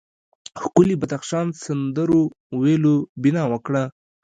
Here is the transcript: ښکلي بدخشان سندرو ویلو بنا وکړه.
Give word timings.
ښکلي 0.61 0.95
بدخشان 1.01 1.47
سندرو 1.63 2.21
ویلو 2.61 2.95
بنا 3.21 3.43
وکړه. 3.51 3.83